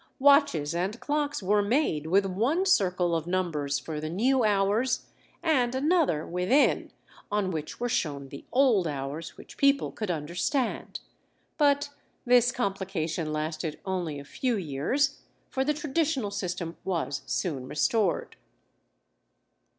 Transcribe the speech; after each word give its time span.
Watches 0.17 0.73
and 0.73 0.99
clocks 0.99 1.43
were 1.43 1.61
made 1.61 2.07
with 2.07 2.25
one 2.25 2.65
circle 2.65 3.15
of 3.15 3.27
numbers 3.27 3.77
for 3.77 3.99
the 4.01 4.09
new 4.09 4.43
hours, 4.43 5.05
and 5.43 5.75
another, 5.75 6.25
within, 6.25 6.91
on 7.31 7.51
which 7.51 7.79
were 7.79 7.87
shown 7.87 8.29
the 8.29 8.43
old 8.51 8.87
hours 8.87 9.37
which 9.37 9.57
people 9.59 9.91
could 9.91 10.09
understand. 10.09 11.01
But 11.59 11.89
this 12.25 12.51
complication 12.51 13.31
lasted 13.31 13.79
only 13.85 14.17
a 14.19 14.25
few 14.25 14.57
years, 14.57 15.19
for 15.51 15.63
the 15.63 15.71
traditional 15.71 16.31
system 16.31 16.77
was 16.83 17.21
soon 17.27 17.67
restored. 17.67 18.37